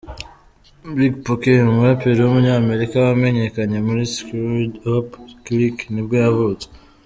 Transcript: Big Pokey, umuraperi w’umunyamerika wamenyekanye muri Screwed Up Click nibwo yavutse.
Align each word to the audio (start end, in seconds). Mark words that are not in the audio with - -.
Big 0.95 1.13
Pokey, 1.23 1.63
umuraperi 1.69 2.19
w’umunyamerika 2.21 2.95
wamenyekanye 3.05 3.77
muri 3.87 4.03
Screwed 4.13 4.73
Up 4.95 5.09
Click 5.45 5.77
nibwo 5.93 6.15
yavutse. 6.25 6.67